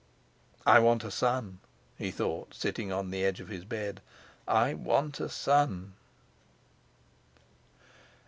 "I 0.65 0.79
want 0.79 1.03
a 1.03 1.11
son," 1.11 1.59
he 1.95 2.09
thought, 2.09 2.55
sitting 2.55 2.91
on 2.91 3.11
the 3.11 3.23
edge 3.23 3.39
of 3.39 3.49
his 3.49 3.65
bed; 3.65 4.01
"I 4.47 4.73
want 4.73 5.19
a 5.19 5.29
son." 5.29 5.93